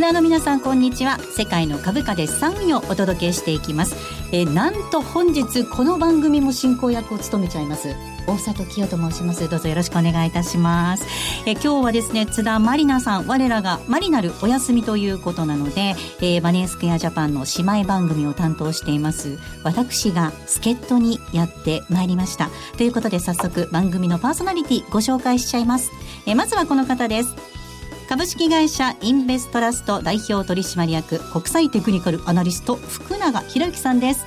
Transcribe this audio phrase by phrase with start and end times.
[0.00, 1.18] スナーの皆さんこんにちは。
[1.18, 3.96] 世界の株価で3位をお届けしていきます。
[4.32, 7.94] えなんと本日この番組も進行役を務めちゃいます。
[8.26, 9.46] 大里清と申します。
[9.50, 11.04] どうぞよろしくお願いいたします。
[11.44, 19.38] え今日はですね津田まりなさん我らがマリナルお休みということなので、えー、バネースクエアジャパンの姉妹番組を担当しています。
[19.64, 22.48] 私が助っ人にやってまいりました。
[22.78, 25.90] ということで早速番組のパーソナリティご紹介しちゃいます。
[26.24, 27.59] えまずはこの方です。
[28.10, 34.26] 株式会社インベストラスト代表取締役国際テクニカルアナリスト福永博之さんです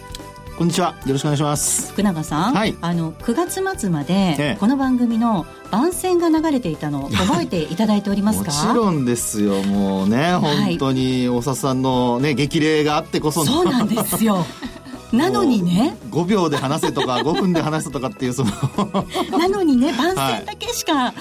[0.58, 0.96] こんにちは。
[1.06, 1.92] よろしくお願いします。
[1.92, 2.54] 福永さん。
[2.54, 2.78] はい。
[2.80, 3.34] あの、9
[3.64, 8.52] 月末まで、この番組の番宣が流れていたのを覚えていただいておりますか？
[8.52, 9.64] もちろんですよ。
[9.64, 14.46] もうね、本当に大里さんのね、激励があってこそそうなんですよ。
[15.12, 18.52] なのにね5秒で話せとか5分で話せとかっていうその
[19.38, 21.14] なのにね番宣だけしか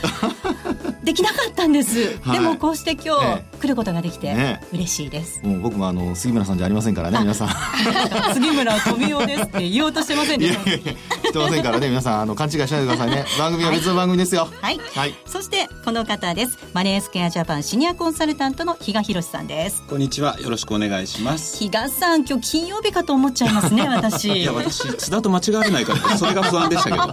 [1.03, 7.49] できなかったんです、はい、でもこうして今日来ることができて嬉しいです、ね、もう僕もあの杉村さんじゃありませんからね皆さん。
[8.35, 13.25] 杉村富夫ですって言おうとしてませんでしたしてませんからね皆さんあの勘違いしないでくださいね。
[13.39, 14.49] 番組は別の番組ですよ。
[14.61, 16.59] はい、はい、そしてこの方です。
[16.75, 19.83] マネースケアジャパンシニアコンサルタントの比嘉博さんです。
[19.89, 20.39] こんにちは。
[20.41, 21.59] よろしくお願いします。
[21.59, 24.41] 比嘉さん今日金曜日かと思っちゃいますね私。
[24.41, 27.13] いや私 津田と間違われないからそれが不安でしたけど。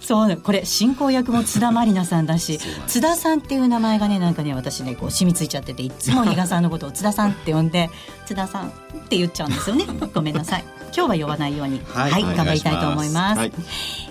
[0.00, 7.90] そうこれ進行役も津田まりなさんだし津田さんっていう名前がねなんかね私ねこう染みついちゃってていつも比嘉さんのことを津田さんって呼んで
[8.26, 8.70] 津田さんっ
[9.08, 9.86] て言っちゃうんですよね。
[10.14, 11.80] ごめんなさい今日は呼ばないように。
[11.86, 13.52] はい、はい、頑張りたいと思います、はい、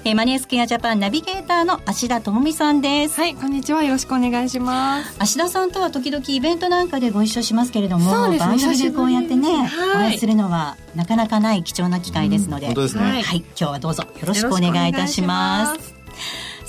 [0.06, 3.20] えマネースケアジャパンナビゲーターの芦田智美さんです。
[3.20, 3.36] はい。
[3.36, 3.84] こんにちは。
[3.84, 5.16] よろしくお願いします。
[5.20, 13.04] 芦田さんとは時々イベントなんかでご一緒しますけれどもそうです、ね、番組でこうやってね、はい、お会いするのはなかなかない貴重な機会ですので、うん、本当ですね。
[13.04, 13.38] はい。
[13.38, 15.93] 今日はどうぞよろしくお願いいたします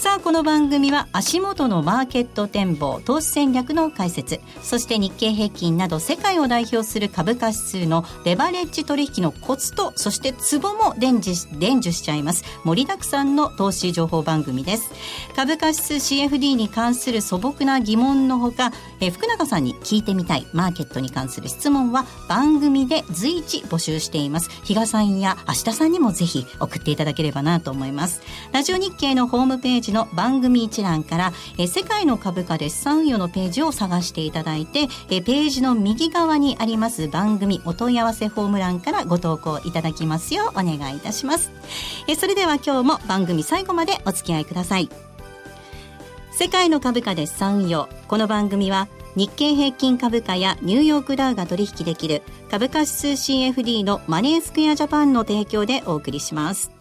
[0.05, 4.43] さあこの番組は足元のマーケット展望投資戦略の解説。
[4.61, 12.45] そして日経平均など世界を代表する株価指数のレバレッジ取引のコツとそしてツボも伝授伝授しちゃいます。
[12.65, 14.93] 盛りだくさんの投資情報番組です。
[15.35, 20.47] 株価指数 CFD に関する素朴な疑問のほかえ福永さんに聞いてみたい。
[20.53, 24.51] マーケットに関する質問は番組で随時募集しています。
[24.65, 28.21] 比嘉さんや芦田さんにもぜひ送っていただければなと思います。
[28.53, 41.51] ラジオ日経のホームページの番組一覧から、え世界の株価で資産運用のページを探していただいて、えページの右側にあります番組お問い合わせフォーム欄からご投稿いただきますようお願いいたします。
[42.07, 44.91] えそれでは今日も番組最後までお付き合いください。
[46.33, 47.89] 世界の株価で資産運用。
[48.09, 56.73] この番組は日経平均株価やニューヨークダウが取引できる株価指数 CFD のマネースクエアジャパンの提供でお送りします。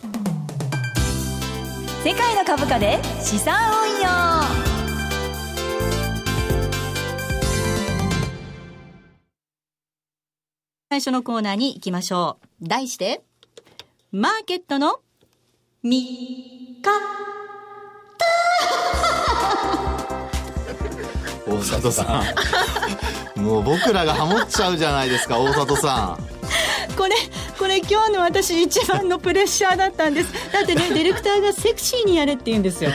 [2.04, 4.10] 世界の株価で資産運用。
[10.90, 12.68] 最初のコーナーに行きましょう。
[12.68, 13.22] 題して
[14.12, 15.00] マーケットの
[15.82, 16.92] 見方。
[21.48, 22.22] 大里さ
[23.38, 23.42] ん。
[23.42, 26.33] もう僕らがハモっちゃうじゃないですか大里さん。
[26.96, 27.16] これ
[27.58, 30.34] これ今日の私一番のプレッシャーだったんです。
[30.52, 32.92] だってねディレクターがセクシーにやれって言うんですよ。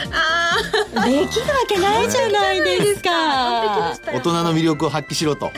[1.05, 3.93] できるわけないじゃないですか。
[4.05, 5.51] 大人の魅力を発揮しろと。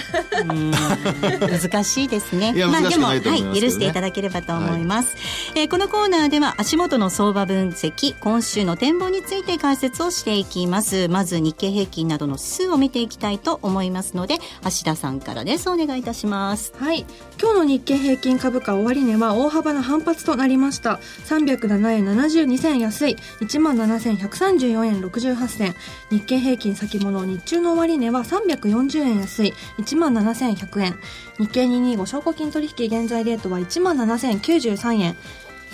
[0.43, 2.53] 難しいですね。
[2.55, 5.21] いや難しくないと思います、ね、はい、許していただければと思います、は
[5.55, 11.07] い、えー、このコーナーでは足元の相場分析今週の展望について解説をしていきます。
[11.07, 15.69] まず日経平均などの指数を見ていきたいと思いますので芦田さんからです。
[15.69, 16.73] お願いいたします。
[16.77, 17.05] はい。
[17.39, 20.99] 今日の日経平均株価終値は大幅な反発となりました。
[21.27, 23.15] 307円72銭安い。
[23.41, 25.75] 1万7134円68銭。
[26.09, 29.53] 日経平均先物日中の終値は340円安い。
[29.77, 30.95] 1万7100円。
[31.39, 35.15] 日経225証拠金取引現在レートは1万7093円。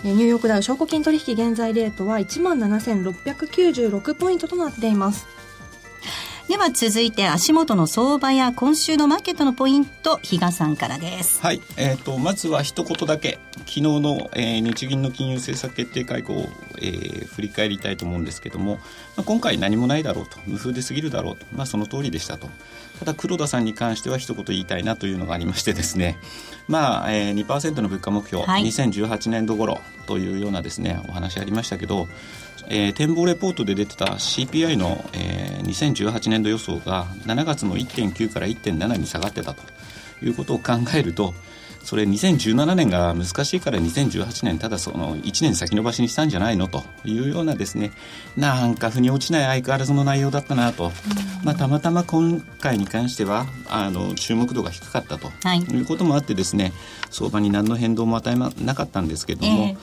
[0.03, 5.27] ニューヨークダウ証拠金取引現在レートは1万7696ポイントとなっています。
[6.47, 11.41] では続いて足元の相場や今週のマーケットのポイント比嘉さんからです。
[11.41, 13.37] はい、えーと、まずは一言だけ。
[13.65, 18.81] 昨日の、えー、日銀の金融政策決定会合を、えー、振り返りたいと思うんですけども、ま
[19.17, 22.47] あ、今回何もないだろうと無風で過ぎるだろうと、まあ、その通りでしたと。
[22.99, 26.17] ただ黒田さんに関しては一言言いたいなというのがありましてですね。
[26.69, 32.07] まあ、えー、2%の物価目標、はい、2018年度頃というようなですねお話ありましたけど
[32.69, 39.61] えー、展望レポートで出てた CPI の、えー、2018年度予想が7月の1.9から1.7に下がってたと
[40.23, 41.33] いうことを考えると
[41.87, 47.91] それ2017年が難しいから2018年ただその1年先延ばしにしたんじゃないのというようなですね
[48.35, 50.91] なんか腑に落ちない相変わらずの内容だったなと、
[51.45, 56.73] まあ、たまたま今回に関してはあの注目度が低かったと、い、うこともあってですね
[57.09, 59.77] 相場に何の変動も与えなかったんですけれども、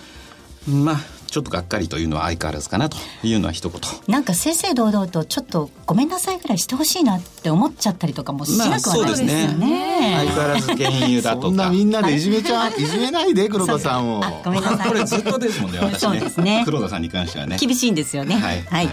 [0.69, 3.81] えー、まあちょっとがっかりというのは相変わらずかなというのは一言。
[4.07, 10.15] なんか正々堂々とちょっとごめんなさいぐらいしてほしいなって思っちゃったりとかもしなくはないですよね,、まあ、ね。
[10.17, 11.47] 相変わらず原油だとか。
[11.49, 14.23] そんなみんなでいじめちゃいじめないで黒田さんを。
[14.45, 14.89] ごめんなさい。
[14.89, 15.99] これずっとですもんね私ね。
[15.99, 16.63] そうですね。
[16.65, 17.57] 黒田さんに関してはね。
[17.59, 18.37] 厳しいんですよね。
[18.37, 18.89] はい、はい。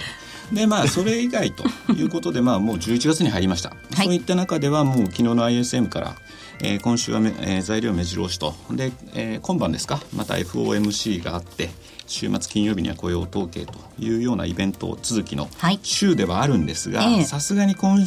[0.51, 1.63] でまあそれ以外と
[1.93, 6.15] いうことでまあもう11月に入りました、はい、そういった中ではもう昨日の ISM から
[6.63, 8.53] えー、今週はめ、えー、材料目白押しと。
[8.71, 9.99] で、えー、今晩ですか。
[10.15, 11.69] また FOMC があって
[12.11, 15.49] 週末金曜日には雇用統計というようなイベント続きの
[15.81, 17.97] 週ではあるんですがさすがに今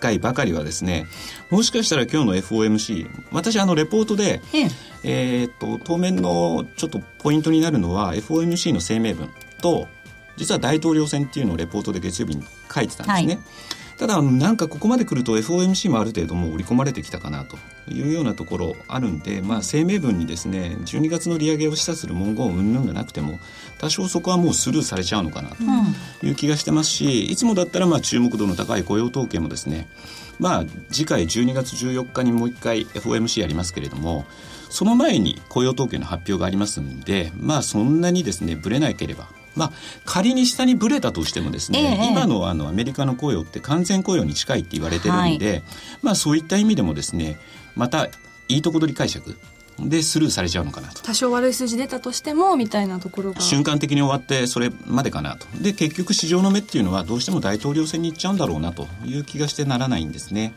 [0.00, 1.06] 回ばかりはですね
[1.50, 4.68] もしかしたら今日の FOMC 私あのレポートで、え
[5.04, 5.44] え。
[5.44, 9.28] ー、っと当面のちょっとポイントになるのは FOMC の声明文
[9.60, 9.88] と
[10.36, 12.42] 実は大統領選っていうのをレポートで月曜日に
[12.74, 13.34] 書いてたんですね。
[13.34, 23.38] はいただなんかここまで来ると FOMC もある程度もう織り込まれてきたかなというようなところあるんで、まあ、声明文にですね12月の利上げを示唆する文言云々がなくても
[23.76, 29.86] 多少そこはもうスルーされちゃうのかなという気がしてますし、いつもだったらまあ注目度の高い雇用統計もですね
[30.38, 34.24] まあ次回12月14日にもう一回 FOMC やりますけれども
[34.70, 39.72] その前に雇用統計の発表がありますんでまあそんなにですねぶれなければまあ、
[40.04, 45.62] 仮に下にぶれたとしてもですね、え今のあのアメリカの雇用って完全雇用に近いって言われてるんで、はい、
[46.02, 47.38] まあ、そういった意味でもですね
[47.74, 48.06] また
[48.48, 49.36] いいとこ取り解釈
[49.78, 51.02] でスルーされちゃうのかなと。
[51.02, 53.40] 多少悪い数字出たとしてもみたいなところが。
[53.40, 55.46] 瞬間的に終わってそれまでかなと。
[55.60, 60.54] で結局市場の目っていうのはどうしても大統領選に行っちゃうんだろうなという気がしてならないんですね。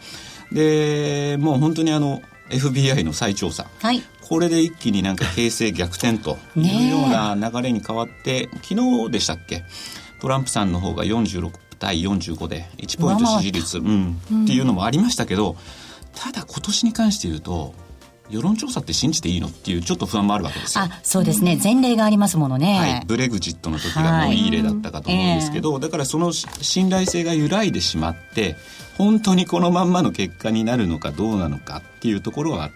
[0.51, 2.21] でもう本当にあの
[2.53, 9.63] FBI の再調査、はい、これで一気になんか形勢逆転というような流れに変わって、昨日でしたっけ？
[10.21, 15.57] トランプさんの方が46対45で1ポイント支持率、うん、っていうのもありましたけど
[16.15, 17.73] ただ今年に関して言うと
[18.29, 20.85] 世論調査って信じていいのっていうちょっと不安もあるわけですよ。
[20.85, 21.59] あそうですね。
[21.61, 22.79] 前例がありますものね。
[22.79, 28.55] はい、ブレグジットの時がもういい例だったかと思うんですけど、はいえー、だからその信頼性が揺らいでしまって
[28.97, 32.69] 本当にこのまんまの結果になるのかどうなのかっていうところは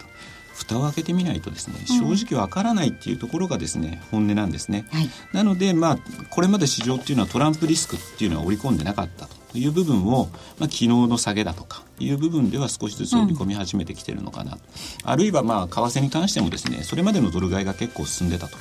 [0.54, 5.98] 蓋を開けてみないとですね正直わからないっていうところがですね本音なんですね、はい、なのでまあ
[6.30, 10.28] これまで市場っていうのはトランプリスクっていうのは織り込んでなかったという部分を、
[10.58, 14.58] まあ、昨日の下げだとかいう部分では少しずつ織り込み始めてきてるのかな、うん、
[15.04, 18.56] あるいはまあ為替に関してもですねそれまでのドル買いが結構進んでたと。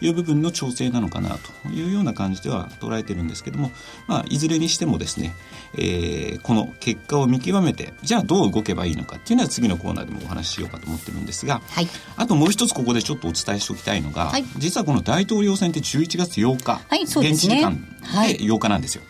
[0.00, 0.08] い。
[0.08, 3.70] う部分の調整なのかなというような感じでは捉えてるんですけども、
[4.06, 5.34] まあ、いずれにしてもですね、
[5.74, 19.02] えー、この結果を見極めてじゃあどう動けばいいのかっていうのは次のコーナーでもお話ししようかと思ってるんですが、はい、あともう一つここでちょっとお伝えしておきたいのが、はい、実はこの大統領選って11月8日、はい、現地時間で8日なんですよ。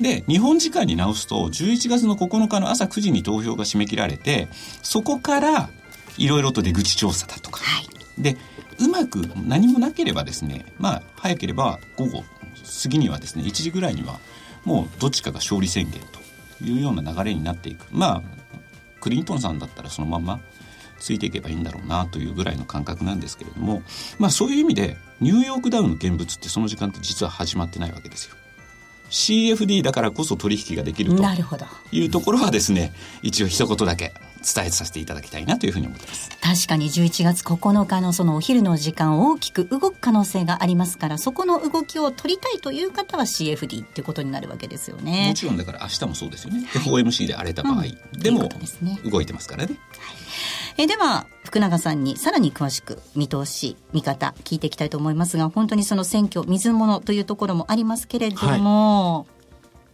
[0.00, 4.48] で、日本時間に直すと、11月の9日の朝9時に投票が締め切られて、
[4.82, 5.70] そこから、
[6.18, 7.60] いろいろと出口調査だとか。
[7.62, 8.36] はい、で、
[8.78, 12.24] うまく何もなければですね、まあ、早ければ午後
[12.82, 14.18] 過ぎにはですね、1時ぐらいには、
[14.64, 16.00] もうどっちかが勝利宣言
[16.58, 17.86] というような流れになっていく。
[17.90, 18.22] まあ、
[19.00, 20.40] クリントンさんだったらそのまま
[20.98, 23.82] ついていけばいいんだろうなというぐらいの感覚なんですけれども、
[24.18, 28.36] まあそういう意味で、ニューヨークダウンの現物ってその時間って実は始まってないわけですよ。
[29.10, 31.22] CFD だからこそ取引ができると
[31.92, 34.14] いうところはですね一応一言だけ
[34.54, 36.30] 伝えさせていただきたいなというふうに思ってます。
[36.40, 45.28] 確かに11月9日のそのお昼の時間大きく動く可能性がありますからそこの動きを取りたいという方は CFD っていうことになるわけですよね。
[45.28, 48.48] もちろんだから明日もそうですよね、はい、FOMC で荒れた場合、うん、でも
[49.04, 50.16] 動いてますからね、はい
[50.78, 59.36] えでは福永さんにさらに詳しく見通し見方聞いていきたいと思いますが本当にその選挙水物というところもありますけれども、はい。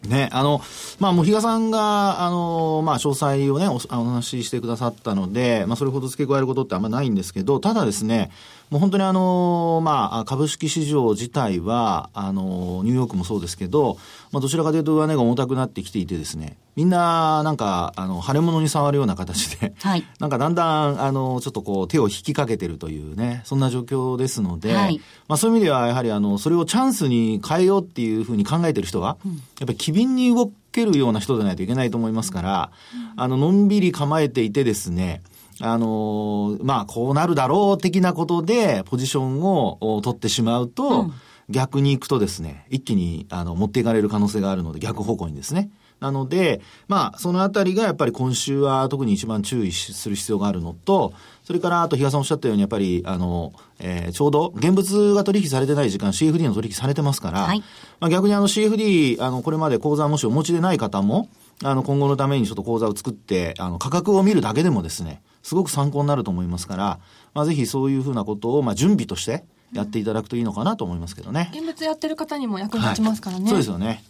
[0.09, 0.61] ね、あの、
[0.99, 8.33] まあ、もう比嘉さんが、あの、まあ、詳細をねお、お話ししてくださったので、まあ、それほど付け加えることってあんまないんですけど、ただですね、
[8.73, 13.99] もう本当にあの、まあ、株式市場自体は、あの、ニューヨークもそうですけど、
[14.31, 24.99] まあ、どちらかというと上値が重たくなってきていてですね、みんな、なんか、あの、腫れ物に触るような形で、はい、 なんかだんだん、あの、ちょっとこう、手を引きかけてるというね、そんな状況ですので、はい、
[25.29, 32.71] まあ、そういう意味では、やはり、あの、それをチャンスに変えようっていうふうに考えてる人は、うん、やっぱり機敏に動けるような人でないといけないと思いますから、
[33.17, 35.21] うん、あの、のんびり構えていてですね、
[35.65, 41.13] あのまあ、こうなるだろう的なことで、ポジションを取ってしまうと、うん、
[41.49, 45.71] 逆に行くとですね、一気に、あの、持っていかれる可能性があるので、逆方向にですね。
[46.01, 51.13] なので、まあ、そのあたりがやっぱり今週は特に一番注意する必要があるのと、
[51.45, 57.61] それから、あと、比嘉さんおっしゃったように、やっぱり、あの、えー、ちょうど、現物が取引されてない時間、CFD の取引されてますから、はい、
[58.01, 61.29] まあ逆にあの CFD、あの、これまで口座もしお持ちでない方も、
[61.63, 67.01] あの、今後のためにちょっと口座を作って、あの、価格を見るだけでもですね、すごく参考になると思いますから、
[67.35, 71.51] まあぜひそういうふうなことを、まあ準備として、やっていただくといいのかなと思いますけどね。
[71.53, 73.45] 現物やってる方にも役に立ちますからね。
[73.45, 74.05] はい、そうですよね。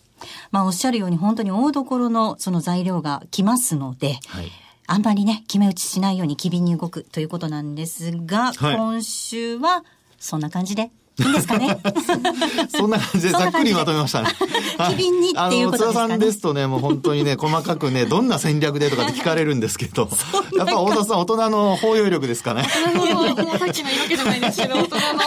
[0.50, 4.50] まあ、おっしゃるように本当に大所のその材料が来ますので、はい、
[4.86, 9.84] あんまりね、決め打ちしないように機敏に動くということなんですが、はい、今週は
[10.18, 11.78] そんな感じでですかね？
[12.74, 14.28] そんな感じでざっくりまとめましたね。
[14.90, 16.08] 機敏にっていうことですかね。
[16.10, 20.08] さんですとね、もう本当にね、細かくね、どんな戦略でとかって聞かれるんですけど、
[20.56, 22.62] やっぱ大田さん大人の包容力ですかね。
[22.94, 25.00] もうさっきの言い訳じゃないですけど、大人の。
[25.02, 25.18] あの、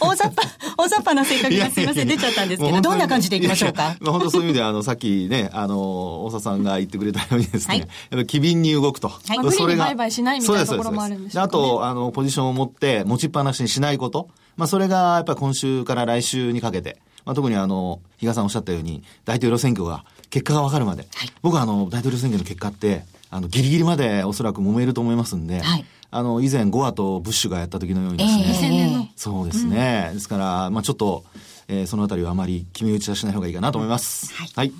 [0.00, 3.96] 大雑把、 大雑把な性格がすいません、出ちゃったんですけど、どんな感じでいきましょうか？
[4.00, 7.88] まあ本当そういう意味で、あの、さっきね、あの、大佐さんが言ってくれたようにですね、はい、やっ
[8.20, 9.08] ぱ機敏に動くと。
[9.08, 9.86] はい、それが。
[9.86, 11.42] 売買しないみたいなところもあるんですね。
[11.42, 14.28] あと、あの、ポジションを持って持ちっぱなしにしないこと。
[14.56, 30.06] まあ、それがやっぱり今週から来週にかけて、まあ、特にあの、比嘉さんおっしゃったように、大統領選挙が、結果が分かるまで、はい、僕はあの、大統領選挙の結果って、あの、ギリギリまでおそらく揉めると思いますんで、はい、あの、以前ゴアとブッシュがやった時のようにですね、えー、そうですね。
[30.08, 31.24] うん、ですから、まあちょっと、
[31.68, 34.32] えー、そのあたりはあまり決め打ちはしない方がいいかなと思います。
[34.34, 34.50] はい。
[34.54, 34.72] はい、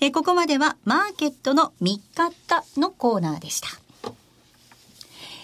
[0.00, 3.68] えー、ここまでは、マーケットの見方のコーナーでした。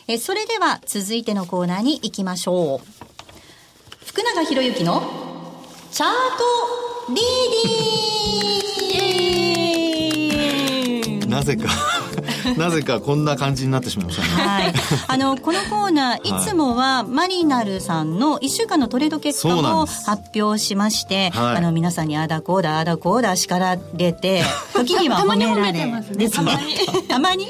[0.07, 3.13] えー、それでは、続いてのコーナーに行きましょう。
[4.14, 5.02] 福永博之の
[5.90, 11.18] チャートリーディン。
[11.18, 11.68] グなぜか
[12.56, 14.28] なぜかこんな感じになってしまいましたね。
[14.28, 14.75] はい。
[15.09, 16.47] あの、 このコーナー、い。
[16.47, 24.44] つもはマリナルさんの1週間のトレード結果を発表しまして、はい、あの、皆さんにあだこうだ、あだこうだ叱られて、
[24.75, 25.73] 時には褒められ、
[26.12, 26.56] ですね。
[27.09, 27.49] たまに。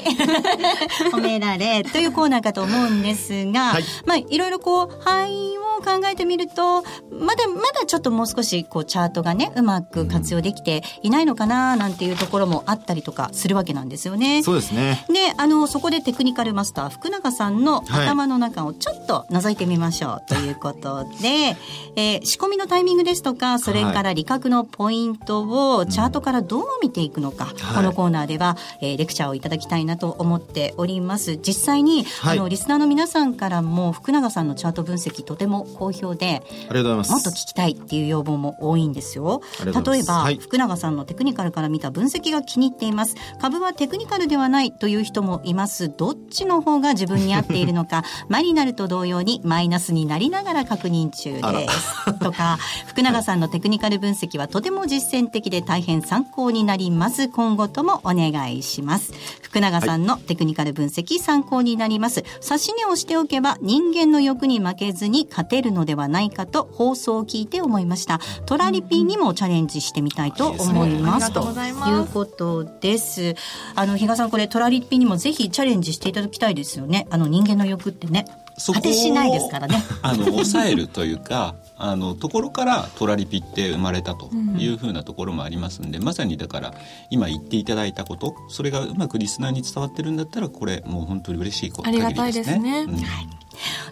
[1.11, 14.43] 褒められ、というコーナーかと思うんですが、はい、まあ、いろいろこう、範囲を考えてみると、まだまだちょっともう少し、こう、チャートがね、うまく活用できていないのかな、なんていうところもあったりとかするわけなんですよね。
[14.43, 15.05] そうですね。
[15.09, 21.57] であのそこでテクニカルマスター福永さんの頭の中をちょっと覗いてみましょうということで、はい、
[21.95, 31.37] えー、仕込みのタイミングですとかそれから利確のポイントをチャートからどう見ていくのか、うん、このコーナーでは、えー、レクチャーをいただきたいなと思っております。
[31.37, 37.11] 実際に、はい、あのリスナーの皆さんからも福永さんのチャート分析とても好評でありがとうございます。
[37.11, 39.41] もっと聞きたいっていう要望も多いんですよ。
[39.63, 43.15] 例えば、はい、福永さんのテクニカルから見た分析が気に入っています。
[43.41, 45.89] 株はテクニカルではないという人もいます。
[45.89, 52.19] どっちの方が自分に合っているのか マリナルと同様にマイナスになりながら確認中です。
[52.19, 52.57] とか
[52.87, 57.29] 福永さんのテクニカル分析はとても実践的で大変参考になります。
[57.29, 59.13] 今後ともお願いします。
[59.41, 62.23] 福永さんのテクニカル分析参考になります。
[62.43, 68.19] 指し値をしておけば人間の欲に負けずに勝てるのではないかと放送を聞いて思いました。
[68.45, 73.35] トラリピにもチャレンジしてみたいと思います、ということです。
[73.73, 77.07] あの比嘉さんこれトラリピにもぜひチャレンジしていただきたいですよね。
[77.09, 78.25] あの人間の欲ってね。
[78.73, 79.81] 果てしないですからね。
[80.01, 86.73] あの抑えるというかあのところからトラリピって生まれたというふうなところもありますんで、うん、まさにだから
[87.09, 93.44] 今言っていただいたことそれがうまくリスナーに伝わってるんだったらこれもう本当に嬉しいことありがたいですね、うん、はい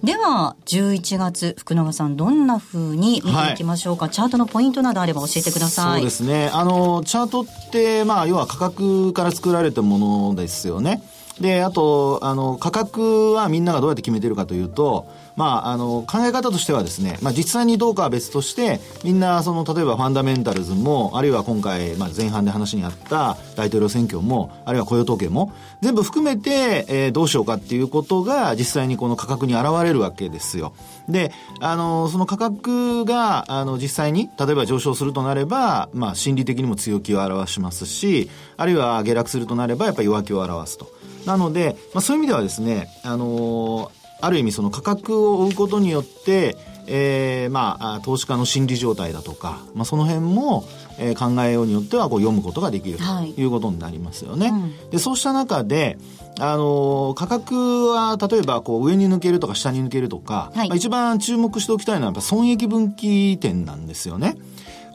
[0.03, 6.01] では11月福永さんどんなふうに見ていきましょうか、はい、チャートのポイントなどあれば教えてください。
[6.01, 6.49] そうですね。
[6.53, 11.03] あのチャートってまあ要は価格から作られたものですよね
[11.39, 30.73] であとあの価格はみんながどうやって決めてるかというとまあ、あの、考え方としてはですね、まあ、実際にどうかは別として、みんな、その、例えばファンダメンタルズも、あるいは今回、まあ、前半で話にあった大統領選挙も、あるいは雇用統計も、全部含めて、えー、どうしようかっていうことが、実際にこの価格に現れるわけですよ。
[31.09, 40.87] で、あの、その価格が、あの、実際に、例えば上昇するとなれば、まあ、心理的にも強気を表しますし、あるいは下落するとなれば、やっぱり弱気を表すと。
[41.25, 46.55] なので、まあ、そういう意味ではですね、あのーある意味その価格を追うことによって、
[46.87, 50.63] えー、まあ、投資家の心理状態だとか、まあ、その辺も、
[50.97, 53.03] えー、考えようによってはこう読むことができると
[53.41, 54.49] いうことになりますよね。
[54.49, 55.97] はいうん、でそうした中で、
[56.39, 64.37] あのー、価格は例えばこう上に抜けるとか下に抜けるとか、はい、まあ、一番注目しておきたいのはやっぱ損益分岐点なんですよね。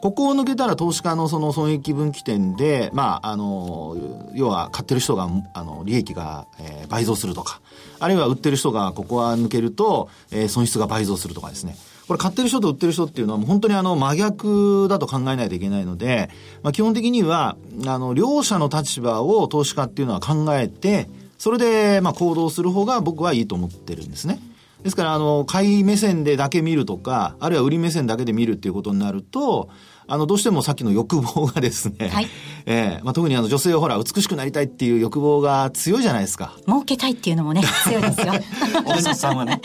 [0.01, 3.97] ここを抜けたら投資家のその損益分岐点で、まあ、あの、
[4.33, 7.61] 要は買ってる人が、あの、利益が、えー、倍増するとか、
[7.99, 11.75] あるいは売ってる人がここは抜けると、えー、損失が倍増するとかですね。
[12.07, 16.31] これ買ってる人と売ってる人っていうのはもう本当にあの真逆だと考えないといけないので、
[16.63, 24.39] まあ、基本的には、あの、両者の立場を投資家っていうのは考えて、それで、まあ、行動する方が僕はいいと思ってるんですね。
[24.83, 29.69] ですから、あの、買い目線でだけ見るとか、あるいは売り目線だけで見るっていうことになると、
[30.07, 32.27] あの、どうしてもさっきの欲望がですね、はい、
[32.65, 36.53] ええー、まあ、特にあの女性はほら、美しくなりたいっていう欲望が強いじゃないですか。
[36.65, 38.33] 儲けたいっていうのもね、 強いですよ。
[38.87, 39.61] お医者さんはね。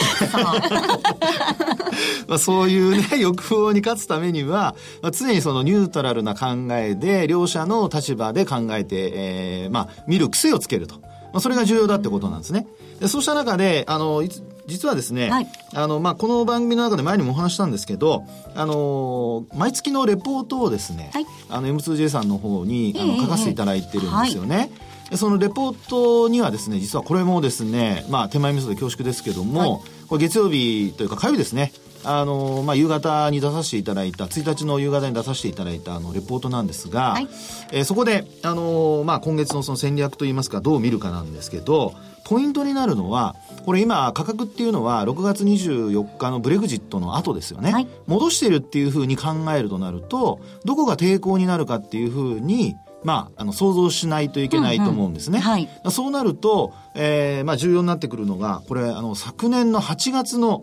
[2.28, 10.96] まあそういうね、欲望に勝つためには、まあ、常にそのニュートラルな考えで、両者の立場で考えて、えー、まあ、見る癖をつけると。
[11.34, 12.66] まあ、それが重要だってことなんですね。
[13.00, 14.22] でそうした中で、あの、
[14.66, 24.56] 実はですね、はい、あの、まあ、この番組の中で前にもお話したんですけど、あの、毎月のレポートをですね、はい、あの、M2J さんの方に、あの、書かせていただいてるんですよね。
[24.56, 24.70] はい。
[25.16, 31.72] そのレポートにはですね、実はこれもですね、まあ手前味噌で恐縮ですけども、はい、これ月曜日というか火曜日ですね、
[32.04, 37.28] あの、まあ、夕方に出させていただいた、1日の夕方に出させていただいた、あの、レポートなんですが、はい、
[37.72, 41.94] えー、そこで、あの、まあ、今月のその戦略といいますか、どう見るかなんですけど、
[42.24, 47.72] ポイントになるのは、これ今、価格っていうのは、6月24日のブレグジットの後ですよね。
[47.72, 55.38] はい、戻してるっていうふうに考えるとなると、どこが抵抗になるかっていうふうに、まあ、あの、想像しないといけないと思うんですね。
[55.38, 60.62] うんうんはい、そうなると、えー、まあ、重要になってくるのが、これ、あの、昨年の8月の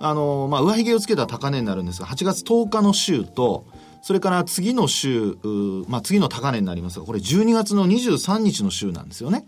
[0.00, 3.66] あの、まあ、上髭をつけた高値になるんですが、8月10日の週と、
[4.02, 5.36] それから次の週、
[5.88, 9.46] まあ、次の高値になりますが、これ12月の23日の週なんですよね。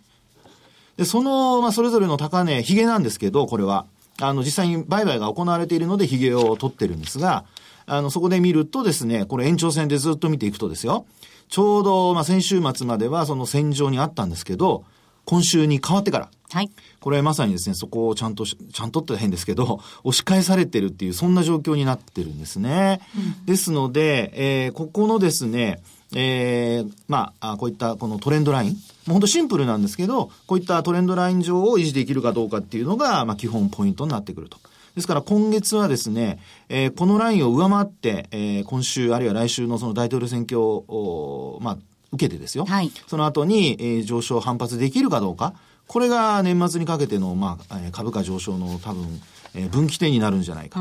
[0.96, 3.86] で、その、まあ、それぞれの高値、髭なんですけど、これは、
[4.20, 7.44] あの、実際に売買が行われているので、髭を取ってるんですが、
[7.86, 11.06] あの、そこで見るとですね、これ延長線でずっと見ていくとですよ、
[11.48, 14.84] ちょうど、まあ、先週末まではその戦場にあったんですけど、
[15.24, 16.70] 今週に変わってから、はい。
[17.00, 23.00] これまさにですね、そこをちゃんと、ちゃんとって変ですけど、押し返されてるっていう、そんな状況になってるんですね。
[23.16, 25.82] うん、ですので、えー、ここのですね、
[26.14, 28.76] えー、まあ、こういったこのトレンドライン、
[29.08, 34.58] 本当シンプルなんですけど、こういったトレンドライン上を維持できるかどうかっていうのが、まあ、基本ポイントになってくると。
[34.94, 36.38] ですから今月はですね、
[36.68, 41.78] えー、このラインを上回って、えー、今週あるいは来週のその大統領選挙を、まあ、
[42.12, 42.64] 受けてですよ。
[42.64, 45.54] はい、その後に、えー、上昇反発できるかどうか。
[45.86, 49.20] これが年末にかけての、まあ、株価上昇の多分、
[49.56, 50.80] えー、分岐点になるんじゃないか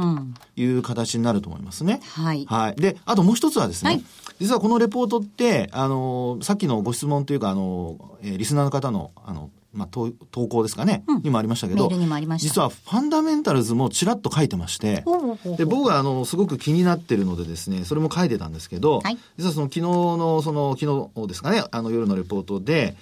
[0.55, 2.01] という形になると思いますね。
[2.17, 2.45] うん、はい。
[2.45, 2.75] はい。
[2.75, 4.03] で、あともう一つはですね、はい、
[4.39, 11.89] 実はこのレポートって、あの、さっきのご質問というか、あの、えー、リスナーの方の、あの、まあ、投投稿ですかね、うん、にもありましたけど、
[12.37, 15.03] 実はファンダメンタルズもちらっと書いてまして、
[15.57, 22.95] で僕はあのすごく気になってるのでですね、それも書いてたんですけど、はい、実はその昨日の、その昨日ですかね、あの夜のレポートで、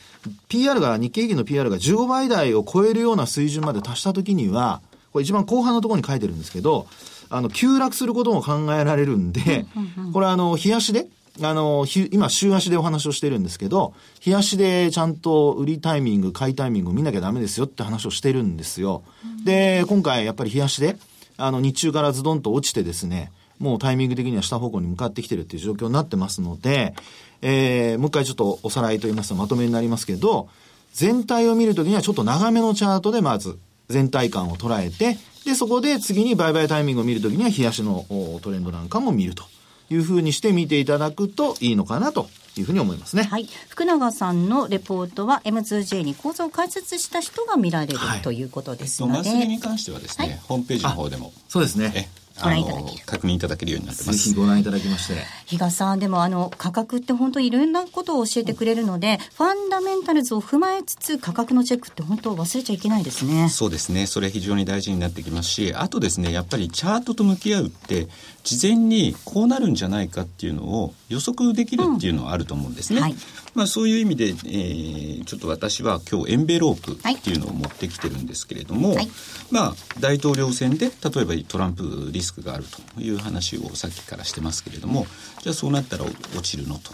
[0.50, 4.82] PR が、日経平均の PR が15倍台を超えるような水準まで達したときには、
[5.14, 6.88] これ一番後半のところに書いてるんですけど、
[7.30, 9.66] あの、急落することも考えられるんで、
[10.12, 11.08] これあの、冷やしで、
[11.42, 19.04] あの、今、週足でお話をしてるんですけど、日足でちゃんと売りタイミング、買いタイミングを見なきゃダメですよって話をしてるんですよ。
[19.46, 20.98] で、今回やっぱり日足で、
[21.38, 26.96] あの、日中からズドンと落ちてですね、もうタイミング的には下方向に向かってきてるっていう状況になってますので、
[27.42, 30.50] えー、もう一回ちょっとおさらいといいますとまとめになりますけど、
[30.94, 33.58] 全体を見るときにはちょっと長めのチャートでまず
[33.90, 38.06] 全体感を捉えて、で、そこで次に売買タイミングを見るときには日足の
[38.42, 39.44] トレンドなんかも見ると。
[39.90, 43.24] いうふうにして見ていただくといいのかなというふうに思いますね。
[43.24, 43.48] はい。
[43.70, 49.14] 福永さんのレポートは M2J に構造を解説した人が見られる、はい、ということですので。
[49.18, 51.34] マスに関してはですね、はい、ホームページの方でも。
[51.48, 52.10] そうですね。
[52.42, 54.30] ご覧いただけ確認いただけるようになってます。
[54.30, 55.16] ぜひご覧いただきまして。
[55.46, 63.50] 比嘉さん、でもあの、価格って本当いろんなことを教えてくれるので、ファンダメンタルズを踏まえつつ、価格のチェックって本当忘れちゃいけないですね。
[63.50, 64.08] そうですね。
[64.08, 68.08] それ非常に大事になってきますし、あとですね、やっぱりチャートと向き合うって、
[68.44, 72.98] 事前にこうなるんじゃないかっていうのを予測できるっていうのはあると思うんですね。
[72.98, 73.16] うんはい、
[73.56, 79.08] まあそういう意味で、えー、ちょっと私は今日エンベロープっていうのを持ってきてるんですけれども、はい、
[79.50, 85.08] まあ大統領選で例えばトランプリスクがあるという話をさっきからしてますけれども、
[85.42, 86.92] じゃあそうなったら落ちるのと。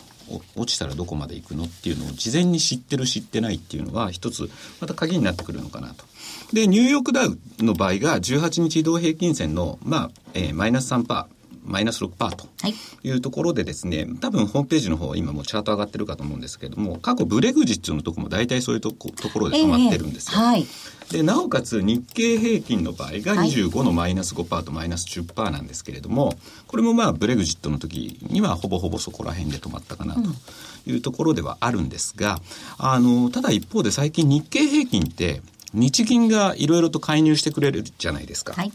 [0.55, 4.47] 落ちたらどこまで行くのっていうのを事前に知ってる知ってないっていうのは一つ
[4.79, 6.05] また鍵になってくるのかなと。
[6.53, 11.38] で、ニューヨークダウの場合が18日移動平均線の、まあ、えー、マイナス3%。
[11.69, 12.47] マイナス6%と
[13.03, 13.11] い。
[13.11, 20.33] うところでですね、はい、多分ホームページの方今もうチャート上がってるかと思うんですけれども過去ブレグジットのとこも大体そういうとこところで止まってるんですよ。
[20.33, 20.67] えーはい、
[21.11, 26.33] でなおかつ日経平均の場合が25のマイナス5%とマイナス10%なんですけれども
[26.67, 30.21] これもまあブレグジットの時にはほぼほぼそこら辺で止まったかなと
[30.89, 32.39] いうところではあるんですが
[32.77, 35.41] あのただ一方で最近日経平均って
[35.73, 38.53] 日銀がいろいろと介入してくれるじゃないですか。
[38.53, 38.71] はい。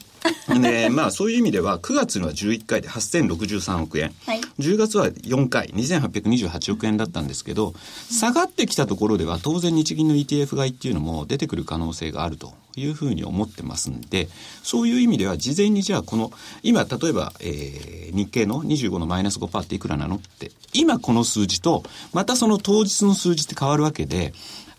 [0.60, 4.14] で、まあそういう意味では、9月には11回で8063億円。
[4.26, 7.74] はい10月は4回、2828億円だったんですけど、
[8.10, 14.28] 下がってきたところでは当然日銀の ETF 買いっていうのも出てくる可能性があるというふうに思ってますんで、
[14.62, 24.32] そういう意味では事前にじゃあこの、今例えば、えー日経の25のマイナス5%っていくらなのって、今この数字と、またその当日の数字って変わるわけで、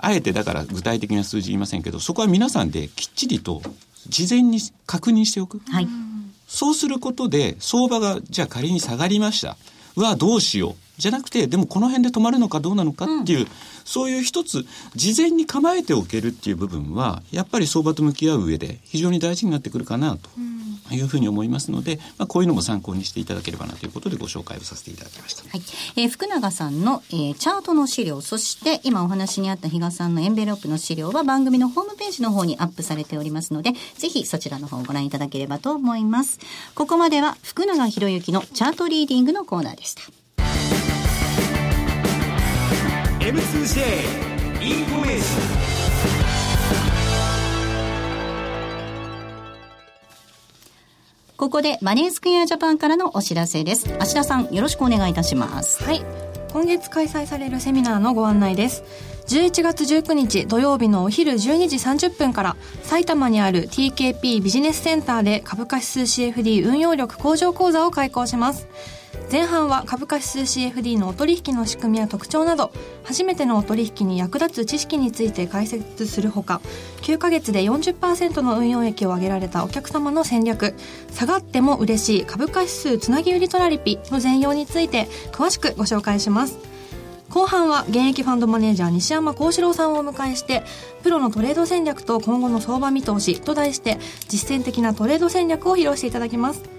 [0.05, 3.63] あえてだから具体的な数字言いませんけど、そこは皆さんできっちりと
[4.07, 5.59] 事前に確認しておく。
[5.67, 5.87] はい。
[6.47, 9.57] そうすることで、相場が、じゃあ仮に下がりました。
[9.95, 10.75] うわ、どうしよう。
[10.97, 13.47] じゃなくて、でもこの辺で止まるのかどうなのかっていう、
[13.83, 20.29] そういう一つ、事前に構えておけるっていう部分は、やっぱり相場と向き合う上で非常に大事になってくるかなと
[20.93, 25.43] いうふうに思いますので、まあ、こういうのも参考にしていただければなということでご紹介をさせていただきました。
[25.49, 25.61] はい。
[25.97, 36.39] えー福永さんの、えーチャートの資料、そして今お話にあった比嘉さんのエンベロップの資料は番組のホームページの方にアップされておりますので、ぜひそちらの方をご覧いただければと思います。
[36.73, 40.01] ここまでは福永博之のチャートリーディングのコーナーでした。
[43.25, 43.81] M2J
[44.61, 45.65] インフォメーション
[51.35, 53.91] ここでマネースクエアジャパンからのお知らせです。
[53.97, 55.83] 芦田さん、よろしくお願いいたします。
[55.83, 56.03] はい
[56.55, 58.85] 今月開催されるセミナーのご案内です
[59.27, 61.75] 11月19日土曜日のお昼12時
[62.07, 68.69] 30分から埼玉にある TKP ビジネスセンターで株価指数 CFD 運用力向上講座を開講します
[69.31, 72.71] 前半は株価指数 CFD のお取引の仕組みや特徴など
[73.03, 76.61] 初めてのお取引に役立つ知識について解説するほか
[77.01, 80.75] 9ヶ月で40%の運用益を上げられたお客様の戦略
[81.11, 86.57] 下がっても嬉しい株価指数つなぎ売りトラリピの全容について詳しくご紹介します。
[87.29, 90.63] 後半は現役ファンドマネージャー西山幸四郎さんをお迎えして
[91.03, 93.97] プロのトレード戦略と今後の相場見通しと題して
[94.29, 96.74] 実践的なトレード戦略を披露していただきます。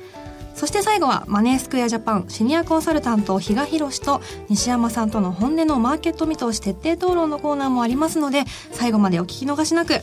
[0.56, 10.00] そして最後はマネースクエアジャパンシニアコンサルタント比嘉宏と西山さんとの本音のマーケット見通し徹底討論のコーナーもありますので最後までお聞き逃しなく。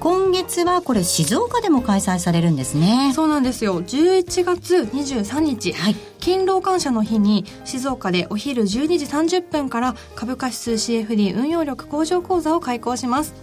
[0.00, 3.12] 今月はこれ静岡でも開催されるんですね。
[3.14, 3.82] そうなんですよ。
[3.82, 5.96] 11月23日、はい。
[6.20, 13.34] 勤労感謝の日に静岡でお昼12時30分から株価指数 CFD 運用力向上講座を開講します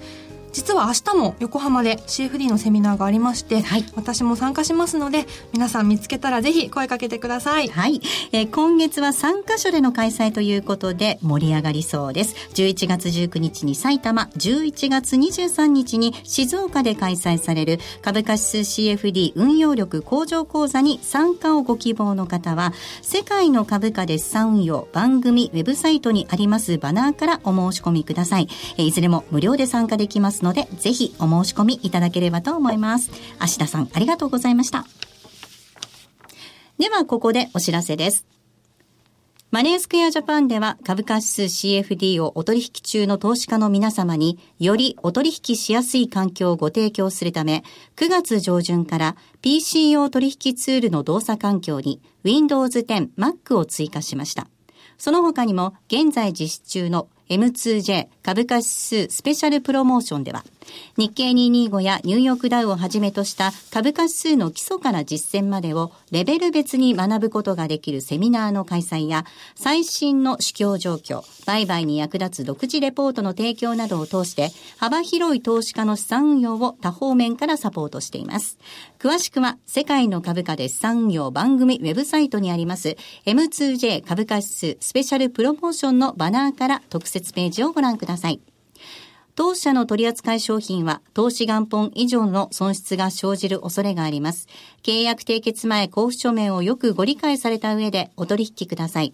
[0.56, 8.00] 実は明日も横浜で CFD のセミナーがありまして、はい私も参加しますので皆さん見つけたらぜひ声かけてくださいはい、
[8.32, 12.36] えー今月は3カ所での開催ということで盛り上がりそうです。
[12.54, 28.48] 11月19日に埼玉、11月23日に静岡で開催される株価指数 CFD 運用力向上講座に参加をご希望の方は、世界の株価デッサン運用番組ウェブサイトにありますバナーからお申し込みください。
[28.78, 33.12] えーいずれも無料で参加できますので、ぜひお申し込みいただければと思います。
[33.40, 34.86] 芦田さん、ありがとうございました。
[36.78, 38.26] では、ここでお知らせです。
[39.52, 47.64] マネースクエアジャパンでは株価指数 CFD をお取引中の投資家の皆様によりお取引しやすい環境をご提供するため、
[47.96, 54.48] 9月上旬から PC 用取引ツールの動作環境に Windows 10 Mac を追加しました。
[54.98, 60.44] その他にも現在実施中の M2J 株価指数スペシャルプロモーションでは、
[60.98, 78.58] 日経225やニューヨークダウをはじめとした株価指数の基礎から実践までをレベル別に学ぶことができるセミナーの開催や、最新の市況状況、売買に役立つ独自レポートの提供などを通して、幅広い投資家の資産運用を多方面からサポートしています。
[79.00, 88.42] 詳しくは、世界の株価で資産運用番組ウェブサイトにあります M2J 株価指数スペシャルプロモーションのバナーから特設ページをご覧ください。
[89.36, 94.48] 当社の取扱い商品は投資元本以上の損失が生じる恐れがあります。
[94.82, 99.14] 契約締結前交付書面をよくご理解された上でお取引ください。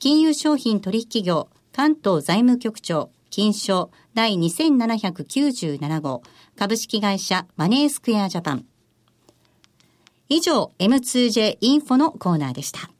[0.00, 6.22] 金融商品取引業関東財務局長金賞第2797号
[6.56, 8.66] 株式会社マネースクエアジャパン
[10.28, 12.90] 以上 M2J インフォのコーナーでした。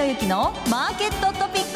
[0.00, 1.70] 博之のマーケットトピック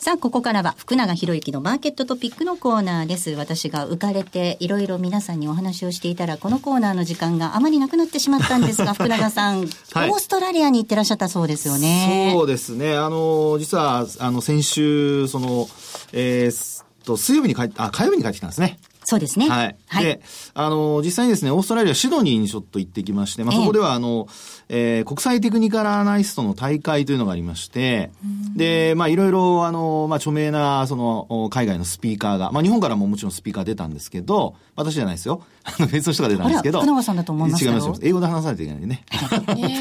[0.00, 3.30] さあ、ここからは福永博之のマーケットトピックのコーナーです。
[3.30, 12.32] 私が浮かれていろいろ皆さんにお話をしていたら、このコーナーの時間があまりなくなってしまったんですが、 福永さん、はいオーストラリアに行ってらっしゃったそうですよね。
[12.32, 12.96] そうですね。
[12.96, 15.68] あの、実は、あの、先週、その、
[16.12, 18.80] えーっと、水曜日に帰って、あ、火曜日に帰ってきたんですね。
[19.08, 19.48] そうですね。
[19.48, 19.76] はい。
[19.86, 20.20] はいで、
[20.52, 24.26] あの、実際にですね、オーストラリア、シドニーにちょっと行ってきまして、まあ、ええそこでは、あの、
[24.68, 28.10] えー国際テクニカルアナリストの大会というのがありまして、
[28.56, 35.42] で、まあ、いろいろ、あの、まあ、著名な、その、お海外のスピーカーが、まあ、日本からももちろんスピーカー出たんですけど、私じゃないですよ。
[35.66, 36.80] あの、別の人が出たんですけど。
[36.80, 38.00] 福永さんだと思います違います。
[38.02, 39.04] 英語で話さないといけないね。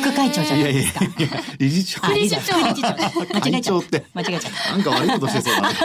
[0.01, 1.05] 副会長じゃないですか。
[1.05, 1.09] いや、
[1.59, 2.05] 理事長。
[2.05, 2.41] あ理事長。
[2.41, 2.87] 副理事長。
[2.89, 4.05] 間違え会ちゃって。
[4.13, 5.75] 間違えちゃなんか悪いことしてそうだね。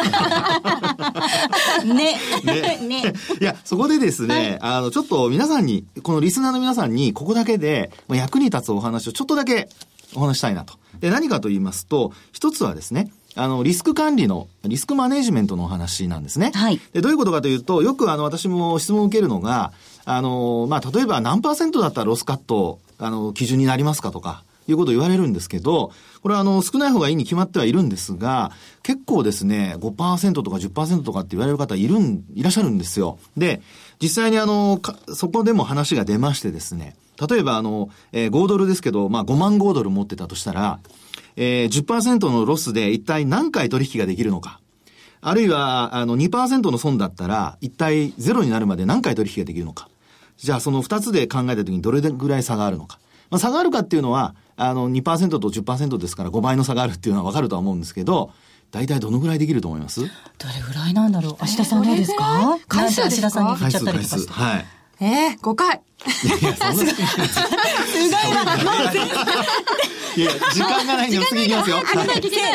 [1.85, 1.95] う。
[1.95, 2.19] ね。
[2.45, 3.13] ねね。
[3.41, 9.69] いや、そこでですね、あの、ちょっと皆さんに、このリスナーの皆さんに、ここだけで、まあ役に立つお話をちょっとだけ
[10.15, 10.75] お話したいなと。
[11.01, 16.53] で、何かと言いますと、一つはですね、あの、リスク管理の、リスクマネジメントのお話なんですね。
[16.55, 19.73] はいで、どういうことかというと、よくあの、私も質問を受けるのが、
[20.05, 33.19] あの、まあ、例えば何パーセントだったらロスカット、あの、基準になりますかとか、いうことを言われるんですけど、これはあの、少ない方がいいに決まってはいるんですが、結構ですね、5%とか10%とかって言われる方いるん、いらっしゃるんですよ。
[33.37, 33.62] で、
[34.01, 36.97] 実際にあの、かそこでも話が出ましてですね、
[37.29, 40.79] 例えばあの、えー5ドルですけど、まあ5万5ドル持ってたとしたら、
[41.37, 44.61] えー、10%のロスで一体何回取引ができるのか。
[45.23, 49.88] あるいは、あの、2%の損だったら、一体ゼロになるまで何回取引ができるのか。
[50.38, 52.99] じゃあ、その二つで考えたときにどれぐらい差があるのか。
[53.31, 58.33] まあ、差があるかっていうのは、あの、2%と10%ですから5倍の差があるっていうのはわかるとは思うんですけど、
[58.71, 60.01] 大体どのぐらいできると思います？
[60.01, 60.12] どれ
[60.66, 61.37] ぐらいなんだろう？
[61.40, 62.57] 芦田さんどうですか？
[62.69, 64.33] 回数芦田さんに振っちゃったり回数、とかして。
[64.33, 64.66] はい。
[65.01, 65.83] えー、5回。
[66.41, 66.93] いや、そんな。
[70.17, 71.77] いや、時間がないんで、次行きますよ。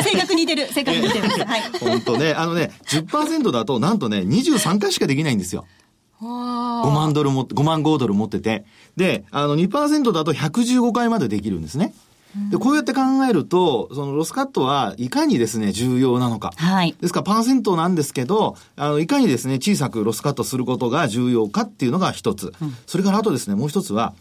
[0.03, 0.67] 正確に似てる。
[0.73, 1.29] 正確に似てる。
[1.45, 1.61] はい。
[1.79, 5.65] 本当ね、あのね、10%だと、なんとね、23回しかできないんですよ。
[6.21, 8.65] 5万ドルも、5万5ドル持ってて。
[8.97, 11.93] で、あの2%だと115回までできるんですね。
[12.51, 16.51] で、こうやって考えると、そのロスカットはいかにですね、重要なのか。
[16.57, 16.95] はい。
[16.99, 22.53] ですから、パーセントなんですけど、あの、いかにですね、小さくロスカットすることが重要かっていうのが一つ。
[22.85, 24.13] それからあとですね、もう一つは、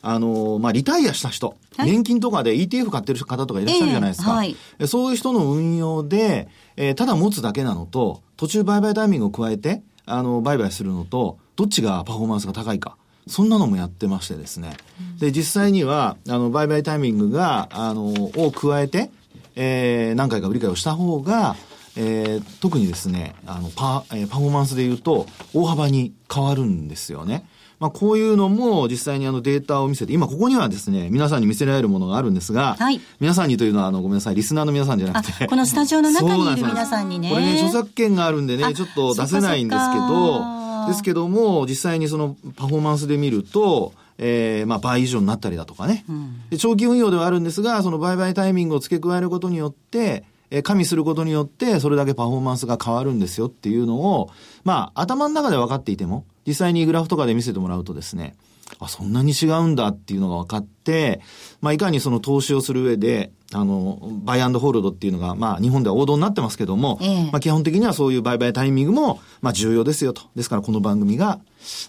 [0.00, 4.30] あの、まあ、リタイアした人、はい年金とかで ETF 買ってる方とかいらっしゃるじゃないですか。
[4.30, 12.96] ええはいえそういう人の運用で、えーただ持つだけなのと、途中売買タイミングを加えて、あの、売買するのと、どっちがパフォーマンスが高いか。
[13.28, 14.76] そんなのもやってましてですね。
[15.18, 19.10] で、実際には、あの、売買タイミングが、あの、を加えて、
[19.56, 21.56] えー何回か売り買いをした方が、
[21.96, 27.46] えー特にですね、あの、パ、えーパフォーマンスで言うと、大幅に変わるんですよね。
[27.80, 35.44] まあ、こういうのも実際にあのデータを見せて、今ここにはですね、皆さんに見せられるものがあるんですが、はい皆さんにというのは、あの、ごめんなさい、リスナーの皆さんじゃなくて。
[35.44, 40.57] あこのスタジオの中にいる皆さんにねこれね、著作権があるんでね、あちょっと出せないんですけどか、
[40.88, 46.04] ですけども、実際にそのパフォーマンスで見ると、えー、まあ倍以上になったりだとかね、
[46.50, 46.58] で。
[46.58, 54.30] 長期運用ではあるんですが、その売買タイミングを付け加えることによって、えー加味することによって、それだけパフォーマンスが変わるんですよっていうのを、
[54.64, 58.34] まあ、頭の中で分かっていても、実際にグラフとかで見せてもらうとですね、
[58.80, 61.20] あ、そんなに違うんだっていうのが分かって、
[61.60, 70.22] まあ、いかにその投資をする上で、あの、バイアンドホールドっていうのが、まあ、日本では王道になってますけども、ええまあ、基本的にはそういう売買タイミングも、まあ、重要ですよと。
[70.36, 71.40] ですから、この番組が、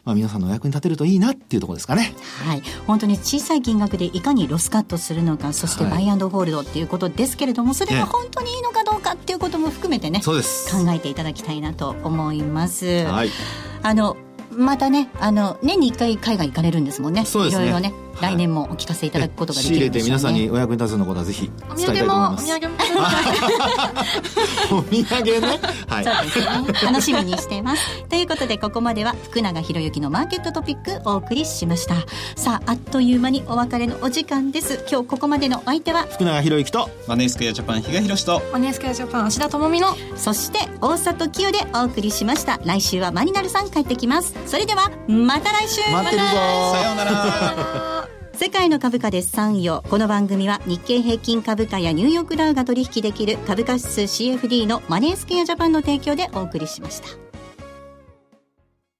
[0.05, 2.13] まあ、皆さんのお役に立てるといいなっていうところですかね。
[2.45, 10.71] はい、本当に小さい金額でいかにロスカットするのかそしてはいバイアンドホールドっていうことですけれどもそれええが本当にいいのかどうかっていうことも含めてねそうです。
[10.71, 13.05] 考えていただきたいなと思います。
[13.05, 13.29] はい。
[13.83, 14.17] あの
[14.51, 22.47] またねあの年に1回海外行かれるんですもんねそうですねいろいろね、はい来年もお聞かせいただくことができるんでしょうねて皆さんにお役に立つようなことはぜひお伝えたい土産も、おと思います。
[22.47, 22.79] 土産も。
[24.79, 25.59] お土産ね。
[25.87, 26.03] はい。
[26.03, 26.91] そうですね。
[26.91, 28.03] 楽しみにしてます。
[28.09, 31.95] ということで、ここまでは福永博之のマーケットトピックお送りしました。
[32.35, 34.85] さあ、あっという間にお別れのお時間です。
[34.89, 42.59] 今日ここまでのお相手は、福永博之と、マネースクエアジャパン比嘉宏とマネースクエアジャパン、芦田智美のそして大里清でお送りしました。
[42.63, 44.33] 来週はマニナルさん帰ってきます。
[44.45, 46.27] それでは、また来週待ってるぞ
[46.73, 48.08] さようなら
[48.39, 57.28] 世界の株価です参与この番組は日経平均株価やニューヨークダウが取引できる株価指数 CFD のマネースケアジャパンの提供でお送りしました。